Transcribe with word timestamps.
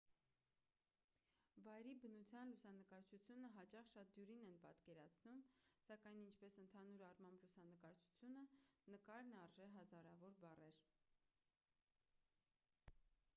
վայրի 1.65 1.91
բնության 2.05 2.49
լուսանկարչությունը 2.53 3.51
հաճախ 3.57 3.91
շատ 3.91 4.15
դյուրին 4.15 4.47
են 4.49 4.57
պատկերացնում 4.65 5.43
սակայն 5.89 6.17
ինչպես 6.23 6.57
ընդհանուր 6.65 7.05
առմամբ 7.11 7.43
լուսանկարչությունը 7.47 8.47
նկարն 8.97 9.33
արժե 9.45 9.69
հազարավոր 9.79 10.39
բառեր 10.45 10.81